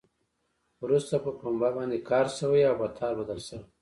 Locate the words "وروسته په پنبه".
0.83-1.69